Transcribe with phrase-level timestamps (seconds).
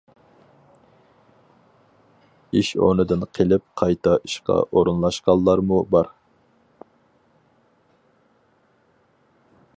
[2.61, 6.13] ئىش ئورنىدىن قېلىپ قايتا ئىشقا ئورۇنلاشقانلارمۇ بار.